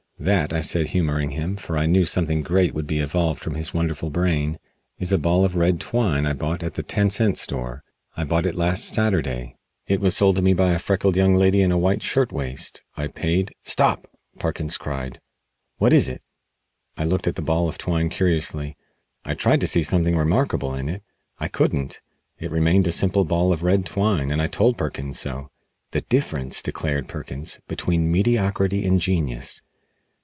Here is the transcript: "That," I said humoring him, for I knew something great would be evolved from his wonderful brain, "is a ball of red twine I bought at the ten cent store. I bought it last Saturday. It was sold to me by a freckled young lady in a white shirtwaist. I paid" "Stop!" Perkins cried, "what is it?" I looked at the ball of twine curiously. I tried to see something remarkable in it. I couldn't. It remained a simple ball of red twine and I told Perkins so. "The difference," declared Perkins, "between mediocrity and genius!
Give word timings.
"That," 0.21 0.53
I 0.53 0.61
said 0.61 0.89
humoring 0.89 1.31
him, 1.31 1.55
for 1.55 1.75
I 1.75 1.87
knew 1.87 2.05
something 2.05 2.43
great 2.43 2.75
would 2.75 2.85
be 2.85 2.99
evolved 2.99 3.41
from 3.41 3.55
his 3.55 3.73
wonderful 3.73 4.11
brain, 4.11 4.59
"is 4.99 5.11
a 5.11 5.17
ball 5.17 5.43
of 5.43 5.55
red 5.55 5.79
twine 5.81 6.27
I 6.27 6.33
bought 6.33 6.61
at 6.61 6.75
the 6.75 6.83
ten 6.83 7.09
cent 7.09 7.39
store. 7.39 7.83
I 8.15 8.23
bought 8.23 8.45
it 8.45 8.53
last 8.53 8.85
Saturday. 8.87 9.55
It 9.87 9.99
was 9.99 10.15
sold 10.15 10.35
to 10.35 10.43
me 10.43 10.53
by 10.53 10.73
a 10.73 10.77
freckled 10.77 11.15
young 11.15 11.33
lady 11.33 11.63
in 11.63 11.71
a 11.71 11.77
white 11.79 12.03
shirtwaist. 12.03 12.83
I 12.95 13.07
paid" 13.07 13.55
"Stop!" 13.63 14.07
Perkins 14.37 14.77
cried, 14.77 15.19
"what 15.77 15.91
is 15.91 16.07
it?" 16.07 16.21
I 16.95 17.03
looked 17.03 17.25
at 17.25 17.33
the 17.33 17.41
ball 17.41 17.67
of 17.67 17.79
twine 17.79 18.09
curiously. 18.09 18.77
I 19.25 19.33
tried 19.33 19.61
to 19.61 19.67
see 19.67 19.81
something 19.81 20.15
remarkable 20.15 20.75
in 20.75 20.87
it. 20.87 21.01
I 21.39 21.47
couldn't. 21.47 21.99
It 22.37 22.51
remained 22.51 22.85
a 22.85 22.91
simple 22.91 23.25
ball 23.25 23.51
of 23.51 23.63
red 23.63 23.87
twine 23.87 24.29
and 24.29 24.39
I 24.39 24.45
told 24.45 24.77
Perkins 24.77 25.17
so. 25.19 25.49
"The 25.89 26.01
difference," 26.01 26.61
declared 26.61 27.07
Perkins, 27.07 27.59
"between 27.67 28.11
mediocrity 28.11 28.85
and 28.85 28.99
genius! 29.01 29.63